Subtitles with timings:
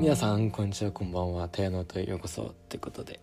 [0.00, 3.20] 皆さんこんにちはこんばんはタヤノとようこそってことで。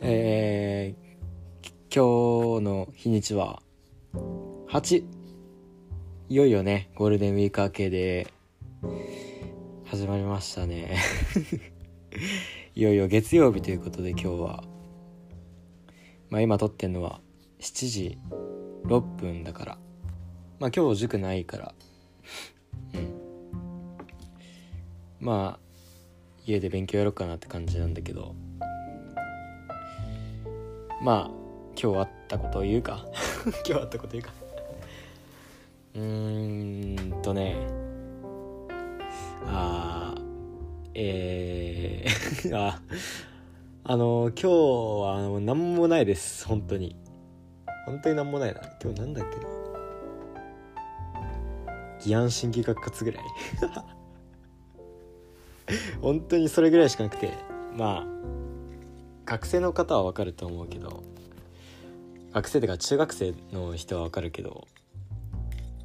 [0.00, 3.60] えー、今日の日にちは
[4.68, 5.04] 8
[6.28, 8.28] いよいよねゴールデンウィーク明けで
[9.84, 10.96] 始まりましたね。
[12.76, 14.64] いよいよ月曜日ということで今日は。
[16.30, 17.20] まあ今撮ってんのは
[17.58, 18.18] 7時
[18.84, 19.78] 6分だから。
[20.60, 21.74] まあ今日塾ないから。
[25.22, 25.58] まあ
[26.44, 28.34] 家で勉強やろうかなって感じなんだけど。
[31.00, 31.30] まあ
[31.80, 33.06] 今日あったことを言うか。
[33.64, 34.32] 今日あったこと言うか。
[35.94, 37.56] うーんとね。
[39.46, 40.22] あー
[40.94, 42.82] えー あ
[43.84, 46.44] あの今日はあの何もないです。
[46.48, 46.96] 本当に。
[47.86, 48.60] 本当に何もないな。
[48.82, 49.42] 今日なんだっけな。
[51.98, 53.24] 義安審議学活ぐらい
[56.00, 57.30] 本当にそれぐらいしかなくて
[57.76, 58.06] まあ
[59.24, 61.02] 学生の方は分かると思うけど
[62.32, 64.66] 学生とか中学生の人は分かるけど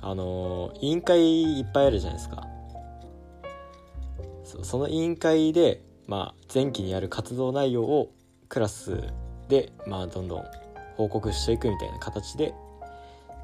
[0.01, 2.47] あの委員会いっぱいあるじゃないですか。
[4.43, 8.13] そその委員会でまあ前期にやる活動内容を
[8.47, 9.03] クラス
[9.49, 10.45] でまあどんどん
[10.95, 12.53] 報告していくみたいな形で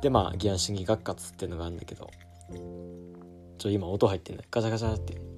[0.02, 2.10] でまあ議案審議学活っていうのがあるんだけど
[3.58, 5.33] ちょ今音入ってんねガチャガチャって。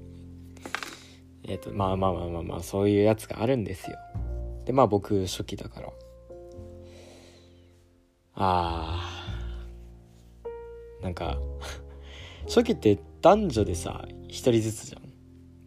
[1.47, 3.97] えっ、とまあまあまあまあまあそういうやつがあるんですよ。
[4.65, 5.89] でまあ僕初期だから。
[8.35, 11.03] あー。
[11.03, 11.39] なんか
[12.49, 15.03] 初期って男女でさ一人ずつじゃん。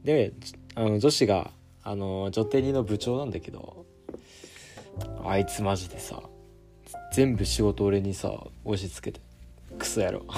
[0.03, 0.33] で
[0.75, 3.87] あの女子があの女帝2の部長なんだけど
[5.25, 6.23] あいつマジでさ
[7.13, 9.25] 全部仕事俺にさ押し付けて
[9.79, 10.25] クソ野郎。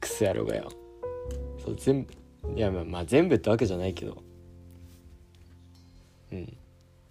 [0.00, 0.68] クソ野郎がよ。
[1.64, 2.12] そう全部
[2.54, 4.22] いやまあ全部ってわけじゃないけど。
[6.32, 6.56] うん。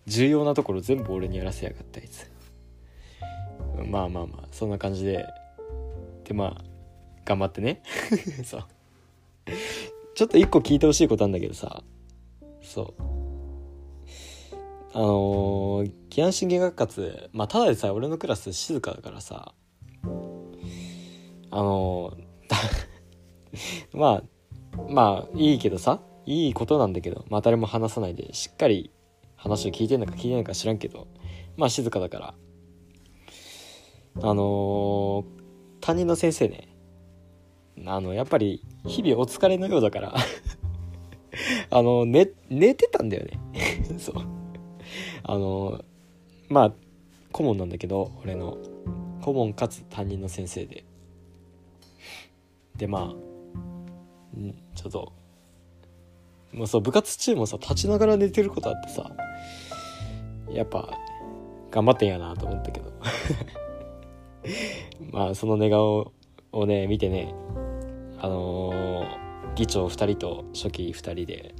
[0.07, 2.29] 重要なところ全部俺にやらせやがったあいつ。
[3.89, 5.25] まあまあまあそんな感じで。
[6.23, 6.63] でまあ
[7.25, 7.81] 頑張ってね。
[8.45, 8.63] そう。
[10.15, 11.83] ちょっと一個聞いてほしいことなんだけどさ。
[12.61, 13.03] そう。
[14.93, 19.53] あのー、義安信玄学活まあただでさえ俺のクラス静かだからさ。
[20.03, 20.07] あ
[21.57, 22.15] のー、
[23.97, 24.23] まあ
[24.89, 28.91] まあいいけどさいいことなんだけどまあ誰も話さないでしっかり
[29.35, 31.07] 話を聞いてんのか聞いてないか知らんけど
[31.57, 32.33] まあ静かだから。
[34.21, 35.25] あのー、
[35.81, 36.69] 担任の先生ね。
[37.85, 40.15] あのやっぱり日々お疲れのようだから。
[41.69, 43.39] あの寝寝てたんだよね。
[43.99, 44.15] そう。
[45.23, 45.83] あの
[46.47, 46.73] まあ
[47.33, 48.57] 顧問なんだけど俺の。
[49.21, 50.85] 顧問かつ担任の先生で。
[52.77, 53.24] でまあ
[54.75, 55.13] ちょっと。
[56.53, 59.09] もうそう部活中もさ立ちながら寝てることあってさ。
[60.49, 60.89] やっぱ
[61.71, 62.93] 頑張ってんやなと思ったけど。
[65.11, 66.13] まあその寝顔
[66.51, 67.33] をね見てね。
[68.19, 71.55] あのー、議長2人と初期2人で。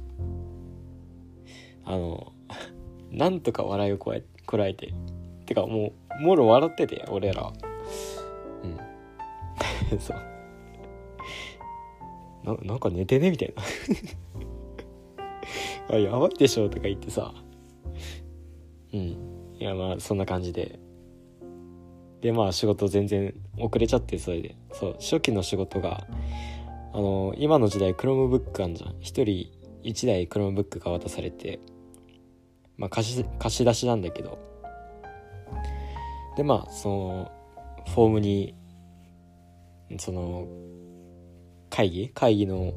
[1.84, 4.92] あのー、 なんとか笑いをこえこらえて。
[5.44, 7.52] てかもうもろ笑ってて俺ら
[8.64, 8.78] うん。
[10.00, 10.35] そう。
[12.62, 13.62] なんか寝てねみたいな。
[15.96, 17.34] あやばいでしょとか言ってさ。
[18.92, 19.00] うん。
[19.58, 20.78] いやまあそんな感じで。
[22.20, 24.56] でまあ仕事全然遅れちゃってそれで。
[24.72, 26.06] そう書記の仕事が
[26.92, 28.90] あの今の時代クロームブックあんじゃん。
[28.90, 29.24] 1人
[29.82, 31.58] 1台クロームブックが渡されて。
[32.76, 34.38] まあ貸し貸し出しなんだけど。
[36.36, 37.32] でまあその
[37.86, 38.54] フォームに
[39.98, 40.46] その
[41.76, 42.08] 会議？
[42.08, 42.72] 会議の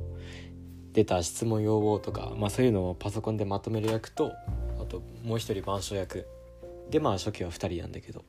[0.92, 4.34] 出た質問要望とか、まあ、そういうのをパソコンでまとめる役と
[4.78, 6.28] あともう一人板書役。
[6.90, 8.26] でまあ初期は2人なんだけど。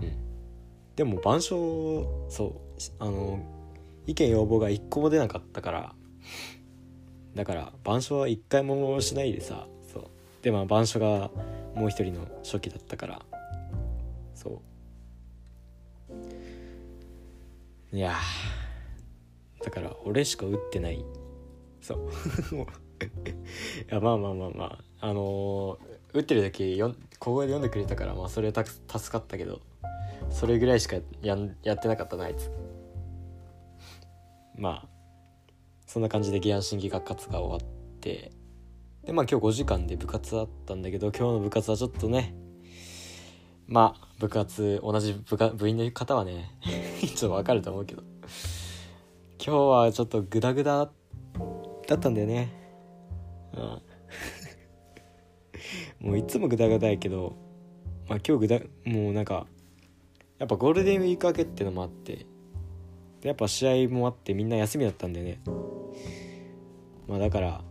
[0.00, 0.12] うん。
[0.96, 2.52] でも板書そう
[2.98, 3.38] あの
[4.08, 5.94] 意見要望が1個も出なかったから。
[7.36, 10.04] だから板書は1回もしないでさそう。
[10.42, 11.30] でまあ板書が
[11.76, 13.22] もう一人の初期だったから。
[14.34, 14.60] そ
[17.92, 17.96] う。
[17.96, 18.16] いや
[19.64, 21.04] だから俺しか打ってない。
[21.80, 22.10] そう。
[22.58, 22.60] い
[23.88, 24.84] やまあまあまあまあ。
[25.00, 25.78] あのー、
[26.14, 29.60] 打ってる時よ小声で読んでくれたからまあそれた助かったけど。
[30.30, 32.50] それぐらいしかややってなかったなあいつ。
[34.56, 34.88] まあ
[35.86, 38.32] そんな感じで義安審議学活が終わって。
[39.04, 42.34] でまあ今日5時間で部活だったんだけど今日の部活はちょっとね
[43.66, 46.58] まあ部活同じ部部員の方はね
[47.00, 48.02] ちょっとわかると思うけど。
[49.48, 50.90] 今日はちょっとグダグダ
[51.86, 52.52] だったんだよね。
[53.54, 53.60] う
[56.04, 56.06] ん。
[56.06, 57.34] もういつもグダグダやけど
[58.10, 59.46] まあ今日グダもうなんか
[60.38, 62.26] やっぱゴールデンウィーク明けってのもあって
[63.22, 65.40] やっぱ試合もあってみんな休みだったんだよね。
[67.06, 67.62] まあだから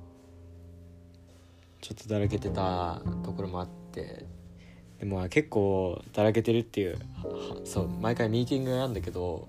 [1.81, 4.25] ちょっとだらけてたところもあって
[4.97, 6.97] でも結構だらけてるっていう
[7.65, 9.47] そう毎回ミーティングなんだけど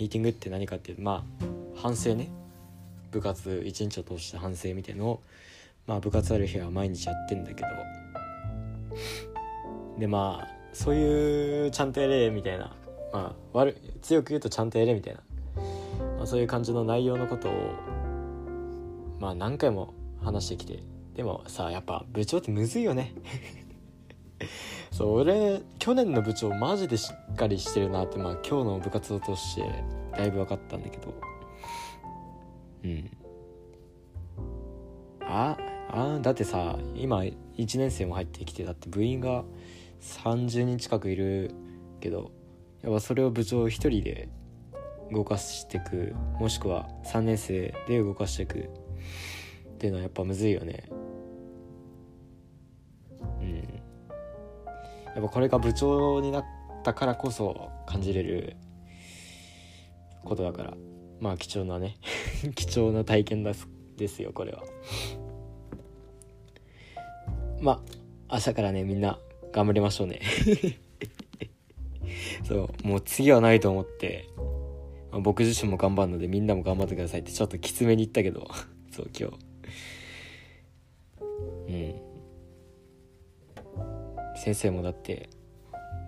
[0.00, 1.44] ミーティングって何かっていうまあ
[1.76, 2.30] 反省ね。
[3.10, 5.22] 部活一日を通して反省みたいのを
[5.86, 7.68] まあ部活ある日は毎日やってんだけど。
[9.98, 12.74] でまあそういうちゃんとやれみたいな。
[13.12, 15.20] まあ悪強く言うとちゃんとやれみたいな、
[16.16, 17.74] まあ、そういう感じの内容のことを
[19.18, 19.92] まあ何回も
[20.22, 20.82] 話してきて。
[21.14, 23.12] でもさやっぱ部長ってむずいよね。
[25.00, 29.62] そう俺去年の部長マジでしっかりしてるなってまあ今日の部活を通して
[30.14, 31.14] だいぶ分かったんだけど。
[32.84, 33.10] うん。
[35.22, 35.56] あ
[35.88, 39.44] あだってさ今1年生も入ってきてだって部員が
[40.02, 41.54] 30人近くいる
[42.00, 42.30] けど
[42.82, 44.28] やっぱそれを部長一人で
[45.10, 48.62] 動かしていくもしくは3年生で動かしていくっ
[49.78, 50.90] ていうのはやっぱむずいよね。
[55.14, 56.44] やっぱこれが部長になっ
[56.82, 58.56] たからこそ感じれる
[60.24, 60.74] ことだから。
[61.20, 61.96] まあ貴重なね。
[62.54, 64.62] 貴重な体験ですですよこれは。
[67.60, 67.82] ま
[68.28, 69.18] あ明日からねみんな
[69.52, 70.20] 頑張りましょうね。
[72.44, 74.28] そうもう次はないと思って、
[75.10, 78.48] まあ、僕自身も頑張るのでみんなも頑張ってくださいってちょっときつめに言ったけど。
[78.90, 79.36] そう今日。
[81.68, 82.09] うん。
[84.42, 85.28] 先生もだって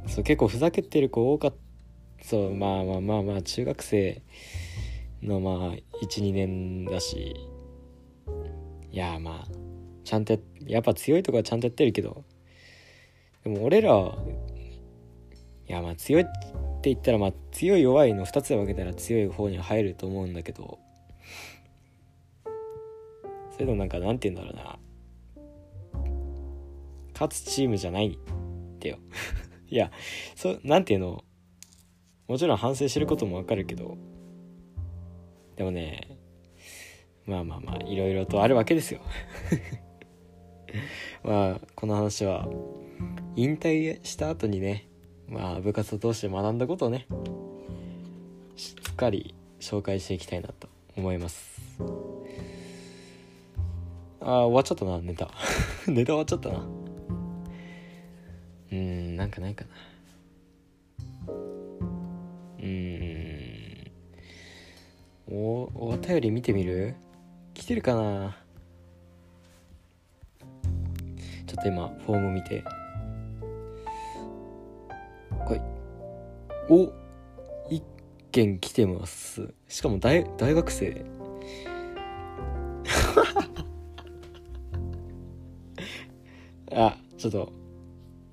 [0.06, 1.56] そう結構ふざけてる子多かった。
[2.24, 4.22] そうまあまあまあまあ中学生
[5.22, 5.56] のまあ
[6.06, 7.34] 12年だし。
[8.90, 9.48] いやまあ
[10.04, 12.24] ちゃんとやっぱ強いとこはちゃんとやってるけど。
[13.44, 13.90] でも俺ら
[15.68, 16.30] いやまあ強いって
[16.84, 20.78] 言ったらまあ強い弱いの2つで分けたら強い方に入ると思うんだけど。
[23.50, 24.78] それでもなんかなんて言うんだろうな。
[27.22, 28.18] 勝つチームじゃない
[28.74, 28.98] ってよ。
[29.68, 29.90] いや
[30.34, 31.22] そうなんていうの？
[32.26, 33.96] もちろん反省してることもわかるけど。
[35.54, 36.18] でもね
[37.26, 39.00] まあまあまあいろいろとあるわけですよ。
[41.22, 42.48] まあこの話は
[43.36, 44.88] 引退した後にね
[45.28, 47.06] まあ部活を通して学んだことをね
[48.56, 51.60] しっかり紹介していきたいなと思います。
[54.20, 55.30] あー終わっちゃったなネタ。
[55.86, 56.81] ネタ終わっちゃったな。
[59.22, 59.70] なんかないかな。
[62.60, 63.92] うん。
[65.30, 66.96] おお便り見てみる？
[67.54, 68.36] 来てるかな？
[71.46, 72.64] ちょっと今フォーム見て。
[75.30, 75.62] はい。
[76.68, 76.92] お
[77.70, 77.84] 一
[78.32, 79.54] 件来てます。
[79.68, 81.04] しかも大大学生。
[86.74, 87.61] あちょっと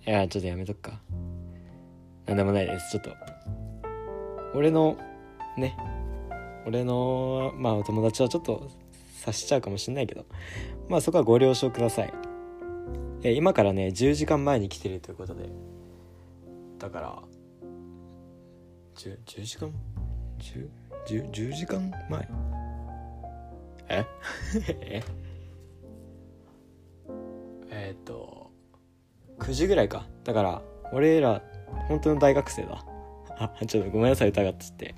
[0.09, 1.00] いやちょっとやめとくか。
[2.25, 2.89] なんでもないです。
[2.89, 3.11] ちょっと。
[4.56, 4.98] 俺の
[5.55, 5.77] ね。
[6.65, 8.72] 俺のまあお友達はちょっと
[9.17, 10.25] 察しちゃうかもしんないけど。
[10.88, 12.13] まあそこはご了承ください。
[13.22, 15.48] え今からね10時間前に来てるということで。
[16.79, 17.19] だから
[18.95, 19.72] 10, 10時間
[20.39, 22.27] ？10, 10, 時間前？
[23.89, 24.05] え？
[24.81, 25.03] え？
[27.69, 28.38] えっと
[29.50, 30.06] 9時ぐらいか。
[30.25, 30.62] だから
[30.94, 31.41] 俺ら
[31.88, 32.86] 本当の大学生だ。
[33.39, 34.94] あちょっとごめんなさい疑っちゃって。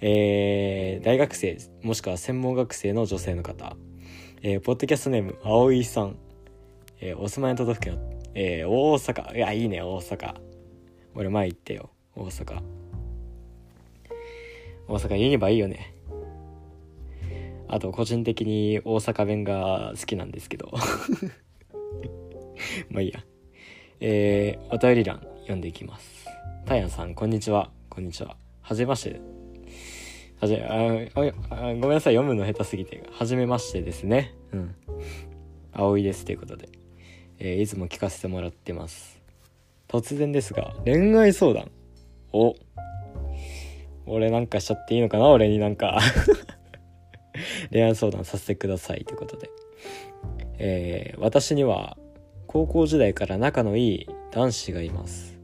[0.00, 3.76] えー、大学生もしくは専門学生の女性の方、
[4.42, 6.16] えー、ポッドキャストネーム葵さん、
[7.00, 8.00] えー、お住まいの都道府県、
[8.34, 9.36] えー、大阪。
[9.36, 10.34] いやいいね大阪。
[11.14, 11.90] 俺前行ってよ。
[12.16, 12.62] 大阪。
[14.88, 15.92] 大阪ユニバいいよね。
[17.68, 20.72] あと個人的に大阪弁が好きなんですけど。
[22.88, 23.22] まあいいや。
[24.06, 26.26] えー、お便り欄読んでいきます。
[26.66, 27.70] タイヤンさんこんにちは。
[27.88, 28.36] こんにちは。
[28.60, 29.18] はじめまして。
[30.38, 30.74] はじあ
[31.48, 32.14] あごめんなさい。
[32.14, 33.02] 読むの下手すぎて。
[33.10, 34.34] はじめましてですね。
[34.52, 34.74] うん。
[35.72, 36.68] 葵ですということで、
[37.38, 39.22] えー、いつも聞かせてもらってます。
[39.88, 41.70] 突然ですが恋愛相談。
[42.34, 42.56] お。
[44.04, 45.28] 俺なんかしちゃっていいのかな？
[45.28, 45.98] 俺になんか。
[47.72, 49.48] 恋愛相談させてくださいということで、
[50.58, 51.96] えー、私には
[52.54, 55.40] 高校時代から仲のいい男子がいます、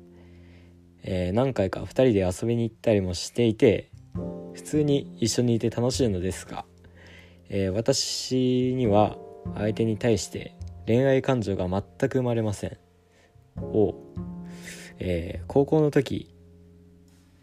[1.03, 3.91] えー、何回か2人で遊びに行ったりもしていて
[4.55, 6.65] 普通に一緒にいて楽しいのですが、
[7.49, 9.19] えー、私には
[9.57, 10.55] 相手に対して
[10.87, 12.79] 恋愛感情が全く生まれません。
[13.61, 13.97] を、
[15.01, 16.33] えー、高校の時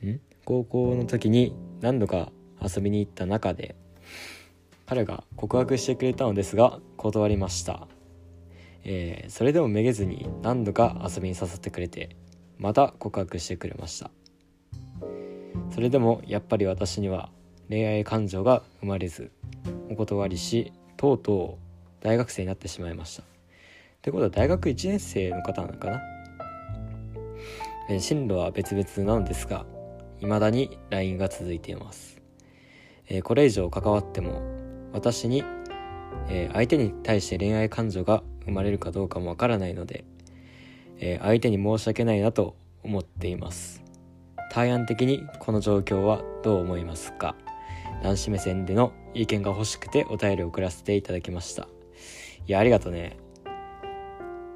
[0.02, 0.22] ん？
[0.46, 2.32] 高校の時に何度か
[2.62, 3.76] 遊びに行った中で
[4.86, 7.88] 彼が告白してくれたのですが断りました、
[8.90, 12.16] えー、それでもめげずに何度か遊びに誘ってくれて
[12.58, 14.10] また告白してくれました。
[15.70, 17.30] それでもやっぱり私には
[17.70, 19.32] 恋愛感情が生まれず
[19.90, 23.24] お断りしとうとう大学生になってしまいました。
[23.24, 23.26] っ
[24.02, 26.02] てことは大学1年生の方なのかな、
[27.90, 29.66] え進路は別々なのですが
[30.20, 32.22] 未だに LINE が続いています、
[33.10, 34.42] えー、これ以上関わっても
[34.94, 35.44] 私に、
[36.30, 40.06] え、相手に対して恋愛感情が生まれるかどうかもわからないので、
[41.00, 43.84] えー、相手に申し訳ないなと思っています。
[44.50, 47.36] 対案的にこの状況はどう思いますか？
[48.02, 51.68] 男子目線での意見が欲しくてお便りを送らせていただきました。
[52.48, 53.18] いやありがとうね。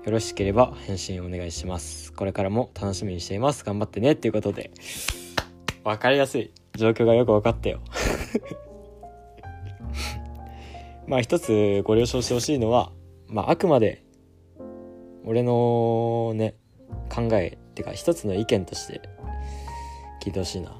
[0.06, 2.12] よろしければ返信お願いします。
[2.14, 3.64] これからも楽しみにしています。
[3.64, 4.72] 頑張ってねっていうことで。
[5.84, 6.52] 分かりやすい。
[6.76, 7.82] 状況がよく分かったよ。
[11.06, 12.92] まあ一つご了承してほしいのは
[13.32, 14.04] まああくまで
[15.24, 16.56] 俺のね
[17.10, 19.02] 考えってか一つの意見として
[20.22, 20.78] 聞いてほしいな。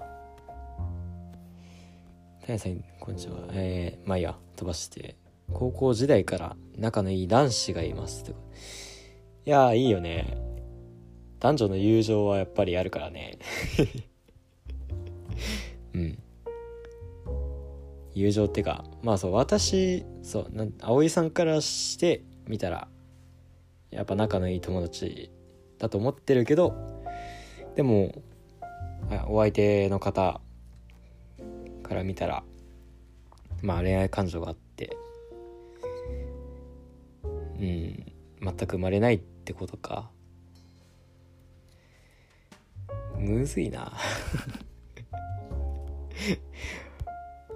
[2.46, 3.38] 谷さんこんにちは。
[3.54, 5.16] えー、まあいいや飛ばして。
[5.54, 8.24] 高校時代から仲のいい男子がいます
[9.46, 10.38] いやいいよね。
[11.40, 13.40] 男女の友情はやっぱりあるからね。
[15.96, 16.20] うん。
[18.14, 22.88] 友情ってかまあそう私そうな葵さんからしてみたら
[23.90, 25.32] やっぱ仲のいい友達
[25.78, 26.74] だと思ってるけど
[27.76, 28.14] でも
[29.28, 30.42] お相手の方
[31.84, 32.44] から見たら
[33.62, 34.96] まあ恋愛感情があって
[37.60, 40.10] うん全く生まれないってことか。
[43.18, 43.94] むずいな。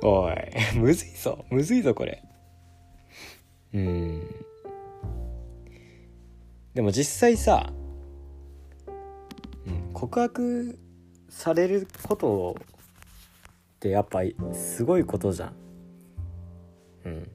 [0.03, 0.35] おい
[0.75, 1.43] むずいぞ。
[1.49, 2.21] むずいぞこれ。
[3.73, 4.21] うん。
[6.75, 7.71] でも実際さ、
[9.65, 10.77] うん、告白
[11.29, 14.19] されることってやっぱ
[14.53, 15.53] すごいことじゃん。
[17.05, 17.31] うん。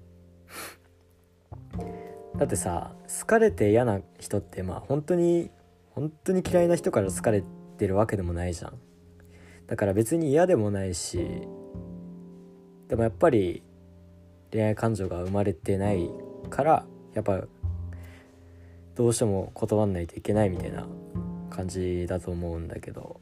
[2.37, 5.51] だってさ好かれて嫌な人ってまあ本当に
[5.91, 7.43] 本当に嫌いな人から好かれ
[7.79, 8.79] てるわけでもないじゃん。
[9.67, 11.49] だから別に嫌でもないし
[12.89, 13.63] でもやっぱり
[14.53, 16.11] 恋愛感情が生まれてない
[16.51, 17.45] からやっぱ
[19.01, 20.87] どうしても断んないといけないみたいな
[21.49, 23.19] 感じだと思うんだけど。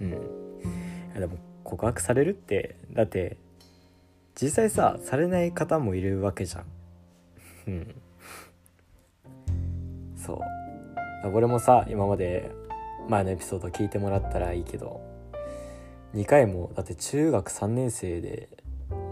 [0.00, 0.10] うん。
[1.14, 3.36] でも告白されるってだって
[4.34, 6.64] 実際さされない方もいるわけじゃん。
[7.68, 7.94] うん。
[10.16, 10.42] そ
[11.24, 11.28] う。
[11.32, 12.50] 俺もさ今まで
[13.08, 15.00] 前のエピソード聞いてもらったらいいけど
[16.16, 18.48] 2回もだって中学3年生で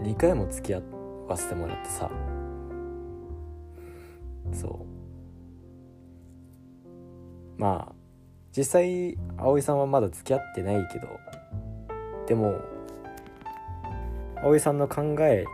[0.03, 0.81] 2回も付き合
[1.29, 2.11] わせてもらってさ
[4.53, 4.97] そう。
[7.57, 7.93] まあ
[8.55, 11.07] 実際葵さんはまだ付き合ってないけど
[12.27, 12.59] でも
[14.41, 15.45] 葵さんの考え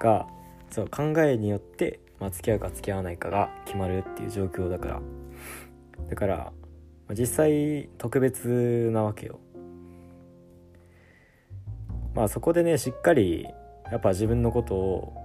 [0.00, 0.26] が
[0.70, 5.00] そう考えによって、まあ、付き合うか付き合わないかが決まるっていう状況だから。
[6.10, 6.52] だから、ま
[7.10, 9.38] あ、実際特別なわけよ。
[12.14, 13.46] まあそこでねしっかり
[13.90, 15.23] やっぱ自分のことを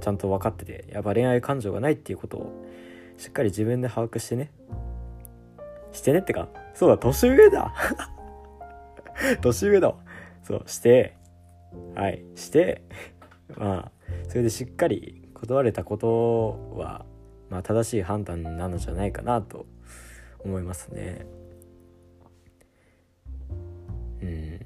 [0.00, 2.64] ちゃんと分かっててやっぱ恋愛感情がないっていうことを
[3.18, 4.50] しっかり自分で把握してね
[5.92, 7.74] してねってか、そうだ、年上だ
[9.40, 9.96] 年上だわ。
[10.42, 11.16] そう、して、
[11.94, 12.82] はい、して、
[13.56, 13.92] まあ、
[14.28, 17.04] それでしっかり断れたことは、
[17.50, 19.66] まあ、正しい判断なのじゃないかなと
[20.40, 21.26] 思いますね。
[24.22, 24.60] うん。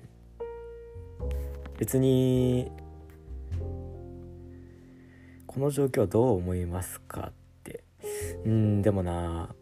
[1.78, 2.70] 別に、
[5.56, 7.32] この状況どう思いますかっ
[7.64, 7.82] て。
[8.44, 9.54] うん、でもな、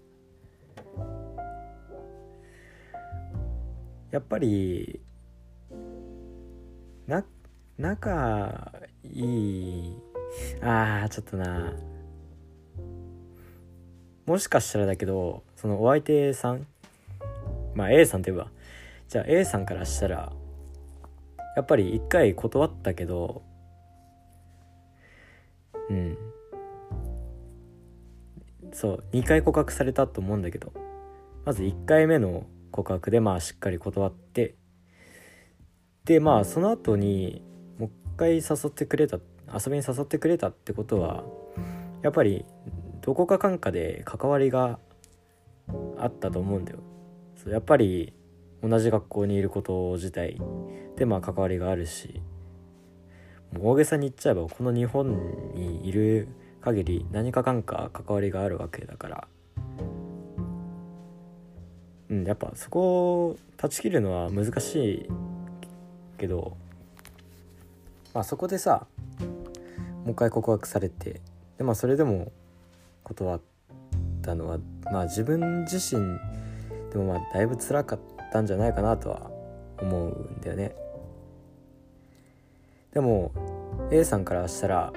[4.11, 5.01] やっぱり
[7.07, 7.25] な
[7.79, 8.73] 仲
[9.05, 9.97] いい。
[10.63, 11.73] あーちょっとな。
[14.27, 16.67] もしかしたらだけどそのお相手さん
[17.77, 18.49] まあ A さんといえば
[19.09, 20.33] じゃあ A さんからしたら
[21.55, 23.43] やっぱり一回断ったけど
[25.91, 26.19] うん。
[28.73, 30.73] そう2回告白されたと思うんだけど。
[31.45, 34.57] まず1回目の告白でまあしっかり断って。
[36.05, 37.43] でまあその後に
[37.79, 39.19] もう一回誘ってくれた
[39.53, 41.25] 遊びに誘ってくれたってことは
[42.03, 42.45] やっぱり
[43.01, 44.79] どこかかんかで関わりが
[45.99, 46.79] あったと思うんだよ。
[47.37, 47.53] そう。
[47.53, 48.15] やっぱり
[48.63, 50.41] 同じ学校にいること自体
[50.97, 52.23] でまあ関わりがあるし。
[53.61, 55.13] 大げさに言っちゃえばこの日本
[55.55, 56.29] にいる
[56.61, 59.29] 限り何かかんか関わりがあるわけだから。
[62.11, 65.09] うんやっぱそこを断ち切るのは難しい
[66.19, 66.57] けど
[68.13, 68.87] まあそこでさ
[70.05, 71.21] もう一回告白されて
[71.57, 72.31] でまあそれでも
[73.03, 73.41] 断っ
[74.23, 74.59] たのは
[74.93, 76.19] まあ自分自身
[76.93, 78.01] でもまあだいぶ辛かっ
[78.33, 79.31] たんじゃないかなとは
[79.81, 80.84] 思うんだよね。
[82.95, 83.33] でも
[83.91, 84.93] A さんからしたら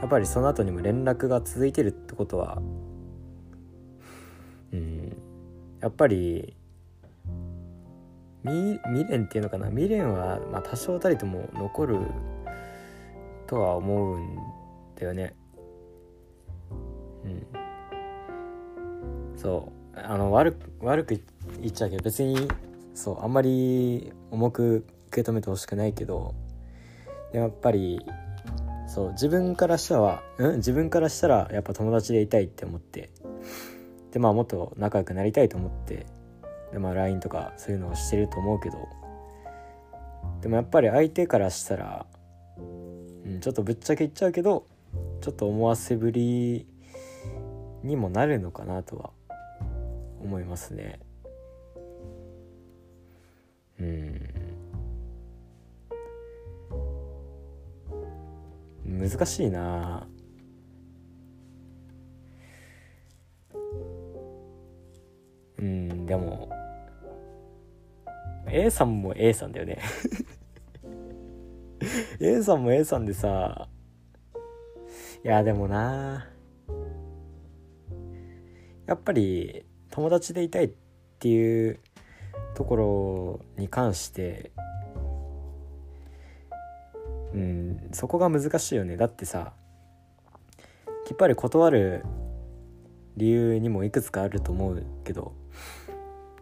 [0.00, 2.62] やっぱりその後にも連絡が続いてるってことは
[4.72, 5.16] うん
[5.80, 6.54] やっぱり
[8.44, 8.78] 未
[9.10, 11.98] 練っていうのかな未練はまあ多少たりとも残る
[13.46, 14.38] とは思うん
[14.94, 15.34] だよね。
[17.24, 17.46] うん。
[19.36, 19.98] そう。
[20.00, 21.20] あの悪悪く
[21.60, 22.48] 言っちゃうけど別に
[22.94, 26.34] そうあんまり重く受け止めてほしくないけど
[27.32, 28.00] でやっぱり
[28.86, 30.56] そう自分からしたらうん？
[30.56, 33.10] 自分からしたらやっぱ友達でいたいって思って。
[34.12, 36.06] でまあもっと仲良くなりたいと思って。
[36.72, 38.76] でまあ LINE とかそういうのをしてると思うけど。
[40.40, 42.06] でもやっぱり相手からしたら、
[42.56, 44.66] うん、ちょっとぶっちゃけ言っちゃうけど
[45.20, 46.66] ちょっと思わせぶり
[47.82, 49.10] にもなるのかなとは
[50.22, 51.00] 思いますね。
[53.80, 54.47] うん。
[58.98, 60.06] 難しいな。
[65.58, 66.48] うんでも
[68.46, 69.78] A さんも A さんだよね。
[72.20, 73.68] A さんも A さんでさ
[75.24, 76.28] いやでもな。
[78.86, 80.70] やっぱり友達でいたいっ
[81.18, 81.78] ていう
[82.54, 84.50] ところに関して
[87.34, 88.96] うんそこが難しいよね。
[88.96, 89.52] だってさ
[91.04, 92.04] きっぱり断る
[93.16, 95.32] 理由にもいくつかあると思うけど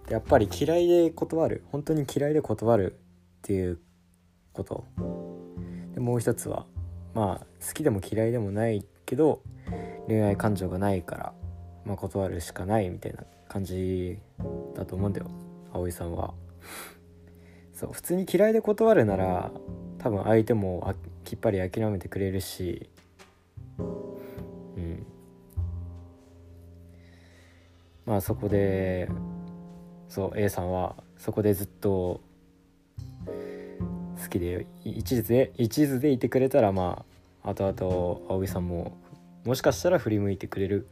[0.09, 3.79] やっぱり嫌いで断る本当に嫌いで断るっていう
[4.53, 4.85] こと。
[5.94, 6.66] でもう一つは
[7.14, 9.42] まあ好きでも嫌いでもないけど
[10.07, 11.33] 恋愛感情がないから、
[11.85, 14.18] まあ、断るしかないみたいな感じ
[14.75, 15.31] だと思うんだよ。
[15.72, 16.35] 葵さんは。
[17.72, 19.51] そう普通に嫌いで断るなら
[19.98, 22.88] 多分相手もきっぱり諦めてくれるし
[23.78, 23.82] う
[24.80, 25.06] ん。
[28.04, 29.09] まあそこで
[30.09, 32.20] そう A さんはそこでずっと
[33.26, 37.04] 好きで一途で一途でいてくれたらま
[37.42, 38.96] あ後々葵さんも
[39.44, 40.88] もしかしたら振り向いてくれる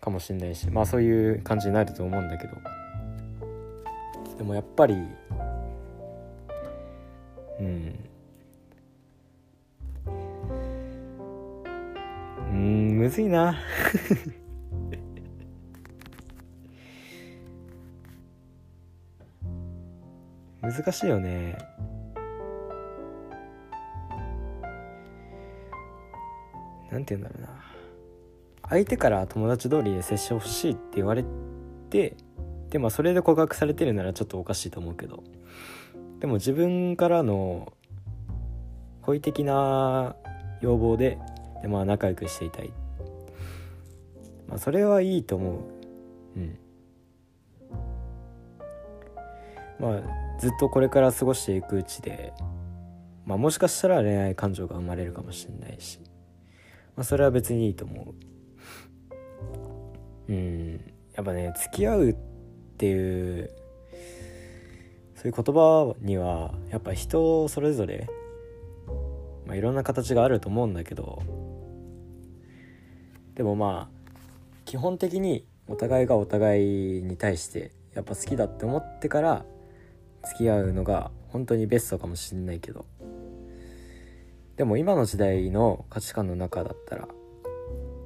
[0.00, 2.54] かもしれないしまあそういう感じになると思うんだけど。
[4.38, 4.96] でもやっぱり
[7.60, 7.98] うん。
[12.50, 13.56] うんむずいな。
[20.62, 21.56] 難しいよね。
[26.90, 27.48] なんて言うんだろうな。
[28.68, 31.24] 相手から友達通りで接してほしいって言われ
[31.90, 32.16] て
[32.70, 35.22] でもそれで告白されてるならちょっとおかしいと思うけど。
[36.20, 37.72] でも自分からの
[39.02, 40.16] 好意的な
[40.60, 41.18] 要望で
[41.62, 42.72] で、まあ、仲良くしていたい、
[44.48, 46.38] まあ、それはいいと思う。
[46.38, 46.58] うん。
[49.78, 50.02] まあ
[50.38, 52.32] ずっとこれから過ごしていくうちで、
[53.24, 55.98] まあ、もしかしたら恋愛感情が生まれるかもしれないし、
[56.94, 58.14] まあ、それは別にいいと思
[60.28, 60.32] う。
[60.32, 60.80] うん。
[61.14, 62.16] やっぱね付き合うっ
[62.76, 63.50] ていう
[65.26, 68.08] ういう言葉にはやっぱ人それぞれ、
[69.44, 71.22] まあ、いろんな形があると思うんだけど
[73.34, 74.10] でもまあ
[74.64, 79.44] 基本的にお互いがお互いに対してやっぱ好きだって思ってから
[80.24, 82.84] 付き合うのが本当にベストかもしんないけど
[84.56, 87.08] でも今の時代の価値観の中だったら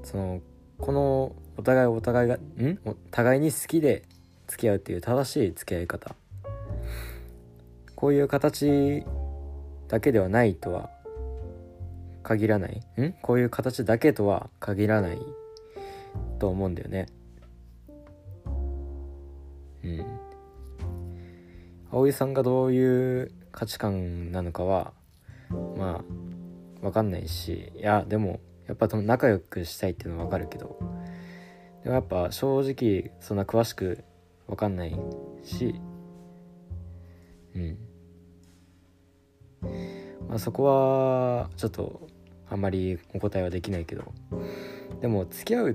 [0.05, 0.41] その
[0.79, 2.79] このお互いお互いがん？
[2.87, 4.05] お互いに好きで
[4.49, 6.17] 付き合うっていう正しい付き合い方
[8.01, 9.05] こういう形
[9.89, 10.89] だけではないとは
[12.23, 12.81] 限らない。
[12.99, 13.13] ん？
[13.21, 15.21] こういう形だけとは限らない。
[16.39, 17.07] と思うんだよね。
[19.85, 20.07] うん。
[21.91, 24.95] 葵さんがどういう価値観なのかは
[25.77, 26.05] まあ
[26.81, 27.71] 分かんないし。
[27.77, 30.79] いやでもやっぱ仲良くしたいっていうのは分かるけど。
[31.83, 34.05] でもやっぱ正直そんな詳しく
[34.47, 34.97] 分かんない
[35.43, 35.75] し。
[37.55, 37.79] うん。
[40.29, 42.09] まあそこはちょっと
[42.49, 44.13] あんまりお答えはできないけど。
[45.01, 45.75] でも付き合うっ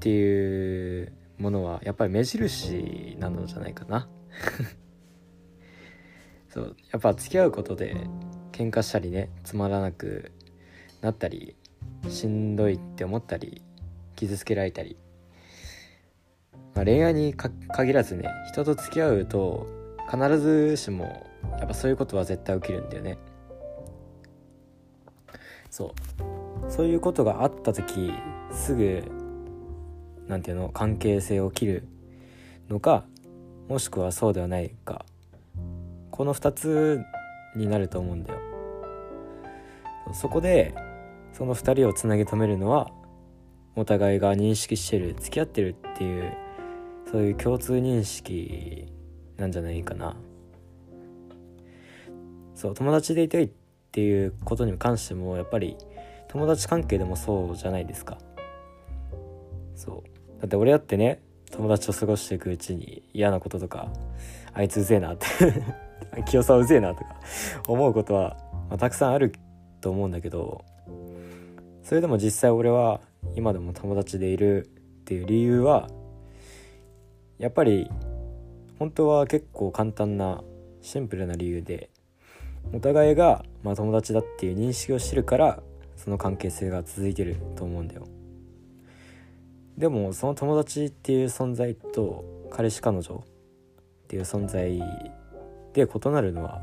[0.00, 4.08] ていうものはやっぱり目印なのじゃないかな。
[6.48, 7.96] そうやっぱ付き合うことで
[8.50, 10.32] 喧嘩したりねつまらなく
[11.00, 11.56] なったり
[12.08, 13.62] しんどいって思ったり
[14.16, 14.96] 傷つけられたり、
[16.74, 19.66] まあ、恋愛に限らずね人と付き合うと
[20.10, 21.24] 必ずしも
[21.58, 23.18] やっぱそういうことは絶対起きるんだよね。
[25.70, 25.94] そ
[26.68, 26.70] う。
[26.70, 28.12] そういうことがあった時
[28.52, 29.04] すぐ
[30.26, 31.88] 何ていうの関係性を切る
[32.68, 33.04] のか
[33.68, 35.04] もしくはそうではないか。
[36.10, 37.00] この2つ
[37.54, 38.40] になると思うんだよ。
[40.12, 40.74] そこで
[41.32, 42.90] その2人をつなぎ止めるのは
[43.76, 46.32] お互いが認識してる付き合ってるっていう
[47.10, 48.92] そういう共通認識
[49.40, 50.16] なんじゃないかな。
[52.54, 53.50] そう友達でいたいっ
[53.90, 55.76] ていうことに関してもやっぱり
[56.28, 58.18] 友達関係でもそうじゃないですか。
[59.74, 60.40] そう。
[60.40, 63.92] だって俺だってね友達と過ごしていくうちに嫌なこととか
[64.52, 65.26] あいつうぜえなって
[66.26, 67.20] 清沢うぜえなとか
[67.66, 68.36] 思うことは、
[68.68, 69.32] まあ、たくさんある
[69.80, 70.64] と思うんだけど
[71.82, 73.00] それでも実際俺は
[73.34, 74.68] 今でも友達でいるっ
[75.04, 75.88] ていう理由は
[77.38, 77.90] やっぱり
[78.80, 80.42] 本当は結構簡単な
[80.80, 81.90] シンプルな理由で
[82.72, 85.62] お互いが、まあ、友達だっていう認識をしてるから
[85.96, 88.08] その関係性が続いてると思うんだよ。
[89.76, 94.78] でもその友達っていう存在と彼氏彼女っていう存在
[95.74, 96.62] で異なるのは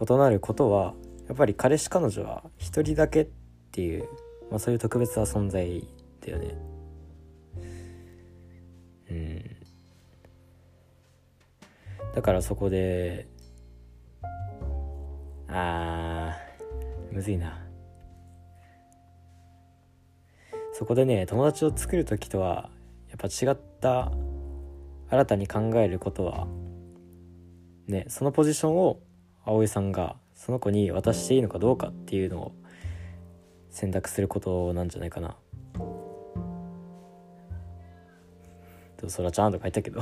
[0.00, 0.94] 異なることは
[1.28, 3.28] やっぱり彼氏彼女は一人だけっ
[3.70, 4.08] ていう、
[4.50, 5.86] まあ、そういう特別な存在
[6.24, 6.75] だよね。
[12.16, 13.28] だからそこで
[15.48, 17.62] あーむずいな。
[20.72, 22.70] そこでね友達を作る時とは
[23.10, 24.12] やっぱ違った
[25.10, 26.46] 新たに考えることは
[27.86, 28.98] ねそのポジションを
[29.44, 32.52] 葵さんがその子に渡していいのかどうかっていうのを
[33.68, 35.36] 選択することなんじゃないかな。
[38.96, 40.00] とそれはちゃんと書いたけど。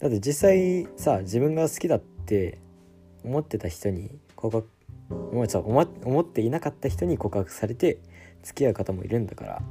[0.00, 2.58] だって実際さ自分が好きだって
[3.24, 4.68] 思ってた人に告白
[5.10, 7.98] 思思っていなかった人に告白されて
[8.42, 9.62] 付き合う方もいるんだから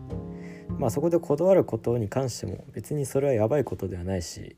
[0.78, 4.56] まあそこで断ることに関しても別にそれはやばいことではないし、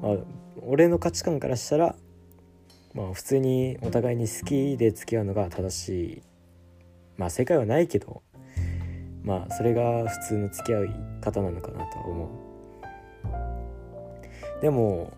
[0.00, 0.16] まあ、
[0.62, 1.96] 俺の価値観からしたら
[2.94, 6.22] まあ普通にお互いに好きで付き合うのが正しい
[7.16, 8.22] まあ正解はないけど
[9.24, 10.88] まあそれが普通の付き合い
[11.20, 12.41] 方なのかなとは思う。
[14.62, 15.12] でも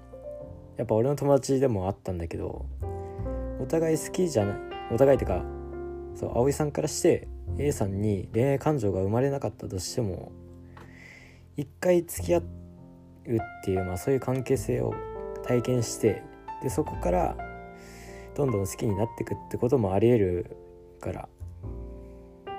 [0.77, 2.67] やっぱ俺の友達でもあったんだけど
[3.61, 4.57] お互い好きじゃない
[4.91, 5.45] お互いってか
[6.17, 7.29] そう葵さんからして
[7.59, 10.33] A さんに恋愛感情が生まれなかったとしても
[11.57, 12.45] 一回付き合うっ
[13.65, 14.93] ていう、まあ、そういう関係性を
[15.45, 16.23] 体験して
[16.63, 17.37] でそこから
[18.35, 20.57] どんどん好きになっていくってこともありえる
[21.01, 21.29] から。
[22.47, 22.51] う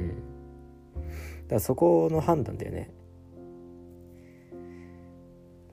[0.00, 0.08] ん。
[0.08, 2.90] だからそこの判断だよね。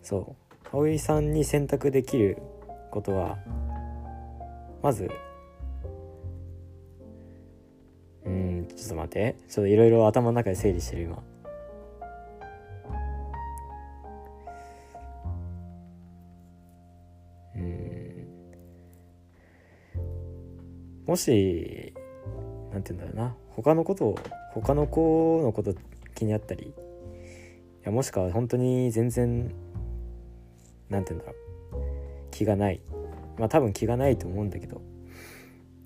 [0.03, 0.67] そう。
[0.69, 2.37] 葵さんに選択できる
[2.91, 3.37] ことは
[4.81, 5.09] まず
[8.25, 9.35] うんちょっと待って。
[9.47, 11.23] ちょっといろいろ頭の中で整理してる今。
[17.55, 18.27] うん。
[21.05, 21.93] もし
[22.71, 23.35] なんて言うんだろうな。
[23.55, 24.19] 他のことを
[24.53, 25.73] 他の子のこと
[26.15, 26.73] 気になったりい
[27.83, 29.53] やもしくは本当に全然
[30.93, 31.81] 何て言うんだろう。
[32.31, 32.79] 気がない。
[33.37, 34.81] まあ多分気がないと思うんだけど。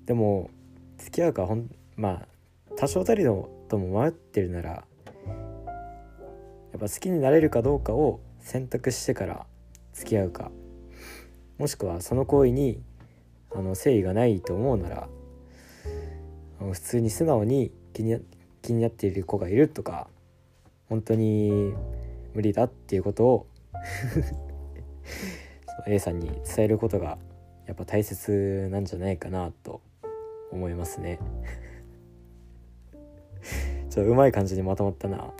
[0.06, 0.50] でも
[0.98, 2.28] 付き合うかほんまあ
[2.76, 4.84] 多少たりのとも迷ってるならや
[6.76, 9.46] っぱ好きになれるかどうかを選択してから
[9.92, 10.50] 付き合うか。
[11.58, 12.80] もしくはその行為に
[13.50, 15.08] あの誠意がないと思うなら
[16.60, 18.20] 普通に素直に気に
[18.62, 20.06] 気になっている子がいるとか
[20.88, 21.74] 本当に
[22.34, 23.46] 無理だっていうことを
[25.86, 27.18] A さんに伝えることが
[27.66, 29.80] やっぱ大切なんじゃないかなと
[30.50, 31.18] 思いますね。
[33.90, 35.32] ちょっとうまい感じにまとまったな。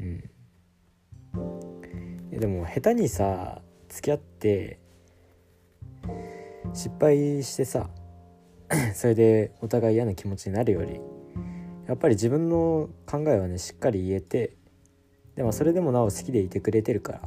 [0.00, 0.30] うん。
[2.30, 4.78] でも下手にさ付き合って
[6.74, 7.88] 失敗してさ
[8.94, 11.00] それでお互い嫌な気持ちになるより
[11.86, 14.56] やっぱり自分の考えはねしっかり言えて
[15.36, 17.20] でもそれでもなお好きでいてくれてるから。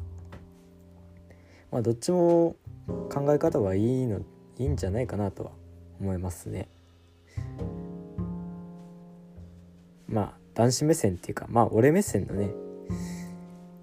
[1.72, 2.56] まあどっちも
[2.88, 4.22] 考え方はいいの
[4.58, 5.52] いいんじゃないかなとは
[6.02, 6.68] 思いますね。
[10.08, 12.50] まあ男子目線っていうかまあ俺目線のね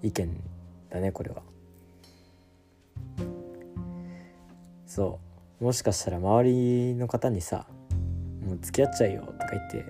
[0.03, 0.43] 意見
[0.89, 1.41] だねこれは。
[4.85, 5.19] そ
[5.61, 5.63] う。
[5.63, 7.65] もしかしたら周りの方にさ
[8.45, 9.85] 「もう付き合っちゃえよ」とか言って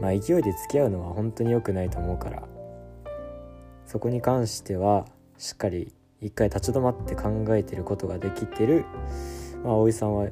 [0.00, 2.55] まあ勢いで付き合うのは本当に良くないと思うから。
[3.86, 5.06] そこに関しては
[5.38, 8.84] しっかり一回立ち止まって考えてることができてる
[9.62, 10.28] まあ葵さんは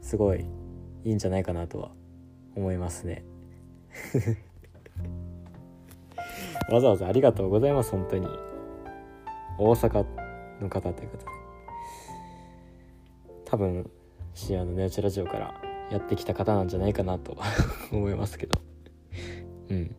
[0.00, 0.46] すごい
[1.04, 1.90] いいんじゃないかなとは
[2.56, 3.24] 思いますね。
[6.70, 8.26] わざわざありがとうございます本当に。
[9.58, 10.04] 大阪
[10.60, 11.32] の方ということで。
[13.44, 13.90] 多分
[14.34, 15.54] 深夜のネオチラジオから
[15.90, 17.36] やってきた方なんじゃないかなと
[17.92, 18.60] 思いますけど。
[19.70, 19.94] うん。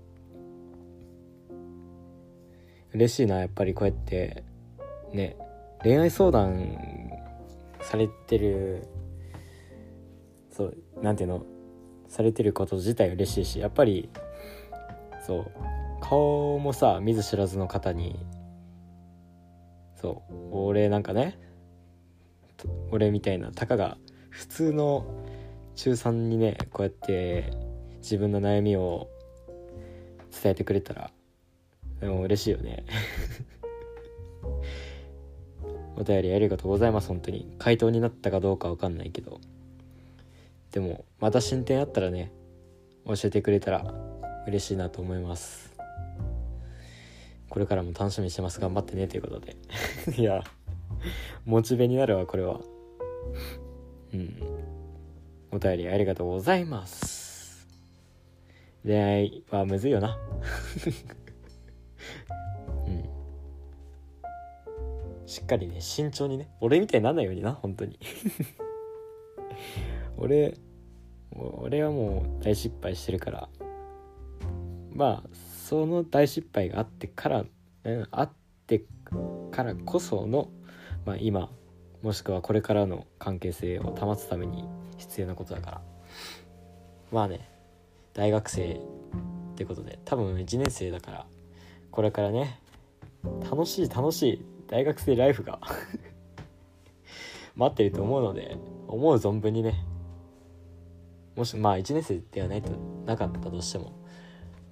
[2.96, 4.44] 嬉しいなやっぱりこうやって
[5.12, 5.36] ね
[5.84, 7.12] 恋愛相談
[7.82, 8.88] されてる
[10.50, 11.46] そうなんていうの
[12.08, 14.10] されてること自体嬉しいしやっぱり
[15.28, 15.52] そう
[16.02, 18.18] 顔もさ見ず知らずの方に
[20.00, 21.38] そう俺なんかね
[22.92, 23.98] 俺みたいなたかが
[24.30, 25.06] 普通の
[25.76, 27.52] 中3にねこうやって
[27.98, 29.10] 自分の悩みを
[30.32, 31.12] 伝えてくれたら
[32.00, 32.86] でも嬉しいよね。
[35.98, 37.56] お便りありがとうございます本当に。
[37.58, 39.40] 回答になったかどうかわかんないけど。
[40.72, 42.34] でもまた進展あったらね
[43.06, 43.94] 教えてくれたら
[44.46, 45.74] 嬉しいなと思います。
[47.50, 48.60] これからも楽しみにしてます。
[48.60, 49.56] 頑張ってねということで。
[50.18, 50.44] いや
[51.46, 52.60] モチベになるわこれは。
[54.14, 54.36] うん。
[55.52, 57.66] お便りありがとうございます。
[58.84, 60.18] 恋愛はむずいよな。
[62.88, 63.06] うん。
[65.28, 68.00] しっかりね慎重にね俺みたいになんないようにな本当に。
[70.18, 70.58] 俺
[71.32, 73.50] 俺はもう大失敗してるから。
[74.94, 75.30] まあ
[75.68, 77.46] その大失敗があってから、
[77.84, 78.32] うん、あっ
[78.66, 78.86] て
[79.52, 80.50] からこその、
[81.06, 81.52] まあ、今
[82.02, 84.64] もしくはこれからの関係性を保つために
[84.98, 85.82] 必要なことだから。
[87.12, 87.50] まあね
[88.14, 91.26] 大学生ってことで多分1年生だから
[91.96, 92.60] これからね。
[93.50, 94.46] 楽しい楽しい。
[94.68, 95.62] 大学生ライフが。
[97.56, 98.58] 待ってると思うので
[98.90, 99.86] 思う存分にね。
[101.38, 102.72] もしまあ1年生ではないと
[103.06, 103.94] なかったとしても、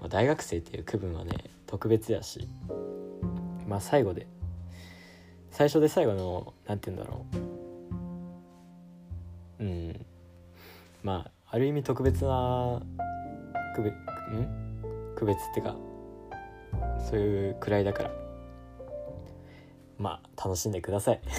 [0.02, 1.34] まあ、大学生っていう区分はね
[1.66, 2.48] 特別やし
[3.68, 4.28] まあ最後で。
[5.50, 7.26] 最初で最後の何て言うんだろ
[9.60, 9.64] う。
[9.64, 10.06] うん。
[11.04, 12.82] まあある意味特別な
[13.76, 15.16] 区別ん？
[15.16, 15.78] 区別ってか
[17.10, 18.12] そういうくらいだから。
[19.98, 21.22] まあ楽しんでください。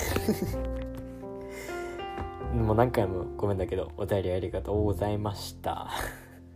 [2.56, 5.88] もう何回もごめんだけどお便りありがとうございました。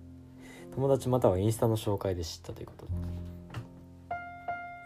[0.74, 2.92] 友達またはインスタの紹介で知ったということで。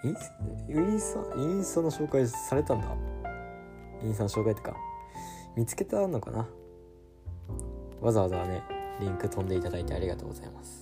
[0.05, 0.33] インス
[0.69, 2.89] インスタインスタの紹介されたんだ？
[4.03, 4.75] インスタの紹介ってか
[5.55, 6.49] 見つけたのかな？
[8.01, 8.63] わざわざね
[8.99, 10.82] リンク飛んでいただいてありがとうございます。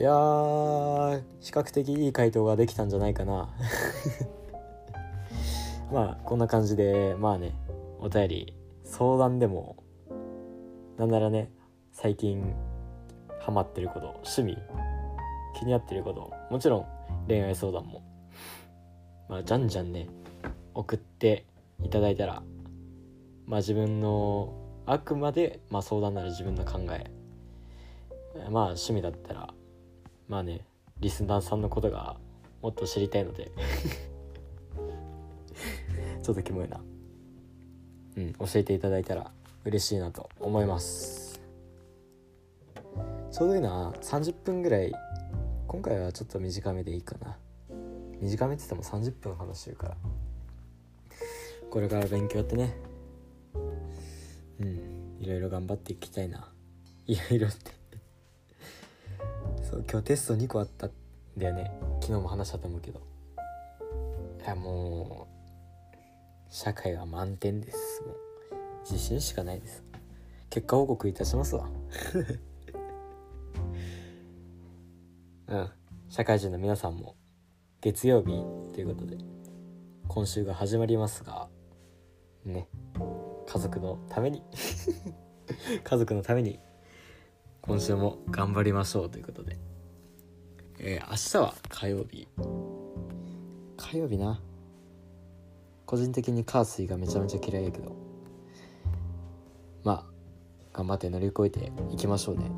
[0.00, 3.50] いやー比較的いい回答ができたんじゃないかな。
[5.92, 7.52] まあこんな感じでまあね
[8.00, 9.76] お便り相談でも
[10.96, 11.52] なんならね
[11.92, 12.54] 最近
[13.40, 14.56] ハマってること趣味
[15.58, 16.86] 気になってることもちろん
[17.28, 18.00] 恋愛相談も
[19.28, 20.08] まあじゃんじゃんね
[20.72, 21.44] 送って
[21.82, 22.42] いただいたら
[23.44, 24.54] まあ自分の
[24.86, 27.04] あくまで、まあ、相談なら自分の考え。
[28.48, 29.52] まあ趣味だったら
[30.30, 30.64] まあね
[31.00, 32.16] リスナーさんのことが
[32.62, 33.50] もっと知りたいので。
[36.22, 36.80] ちょっとキモいな。
[38.16, 39.32] うん教えていただいたら
[39.64, 41.40] 嬉しいなと思います。
[43.32, 43.90] ちょうどいいな。
[44.00, 44.92] 30分ぐらい。
[45.66, 47.36] 今回はちょっと短めでいいかな。
[48.20, 49.96] 短めって言っても30分話してるから。
[51.70, 52.76] これから勉強やってね。
[54.60, 56.52] うんいろいろ頑張っていきたいな。
[57.06, 57.79] いろいろって
[59.70, 60.90] そう今日テスト2個あったん
[61.38, 61.70] だよね。
[62.00, 63.00] 昨日も話したと思うけど。
[64.40, 65.28] いやも
[65.92, 65.96] う
[66.48, 68.02] 社会は満点です。
[68.02, 68.16] もう
[68.82, 69.84] 自信しかないです。
[70.48, 71.68] 結果報告いたしますわ。
[75.46, 75.70] うん。
[76.08, 77.14] 社会人の皆さんも
[77.80, 78.26] 月曜日
[78.74, 79.18] ということで
[80.08, 81.48] 今週が始まりますが
[82.44, 82.68] ね。
[83.46, 84.42] 家族のために。
[85.84, 86.58] 家族のために
[87.70, 89.56] 今週も頑張りましょうということで、
[90.80, 92.26] えー、明日は火曜日。
[93.76, 94.40] 火曜日な。
[95.86, 97.94] 個人的に火水がめちゃめちゃ嫌いやけど。
[99.84, 100.04] まあ
[100.72, 102.50] 頑張って乗り越えていきましょうね。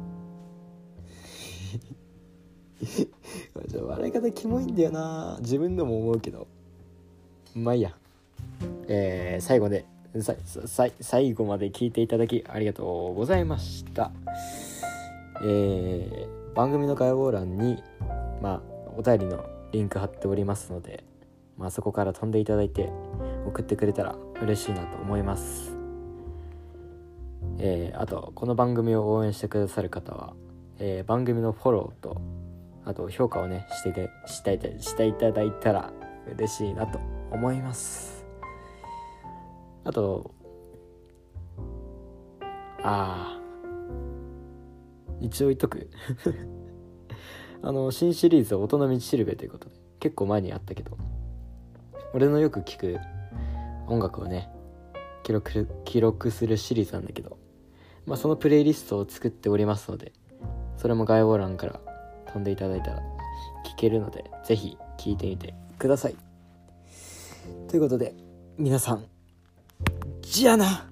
[3.87, 5.37] 笑い方キモいんだよな。
[5.42, 6.46] 自分でも思うけど。
[7.55, 7.94] まあいいや。
[8.88, 9.85] えー、最後で
[10.22, 14.11] ささ最後まで聞いていただきありがとうございました。
[15.44, 17.83] えー、番組の概要欄に
[18.40, 18.62] まあ
[18.96, 21.05] お便りのリンク貼っておりますので
[21.57, 22.90] まあそこから飛んでいただいて
[23.46, 25.76] 送ってくれたら嬉しいなと思います。
[27.59, 30.35] えー、あとこの番組を応援してくださる方は、
[30.78, 32.20] えー、番組のフォローと
[32.85, 35.92] あと評価をねしててしていしていただいたら
[36.35, 36.98] 嬉しいなと
[37.31, 38.24] 思います。
[39.85, 40.33] あと
[42.83, 43.41] ああ
[45.22, 45.88] 一応言っとく。
[47.64, 50.98] あの新シリーズは「大人道しるべ」ということで結構前にあったけど
[52.12, 52.98] 俺のよく聞く
[53.87, 54.50] 音楽をね
[55.22, 57.38] 記録記録するシリーズなんだけど、
[58.04, 60.12] まあ、そのプレイリストを作っておりますので
[60.76, 61.80] それも概要欄から
[62.26, 63.02] 飛んでいただいたら
[63.64, 66.16] 聞けるので是非聞いてみてください。
[67.68, 68.14] ということで
[68.58, 69.04] 皆さん
[70.20, 70.91] じゃあな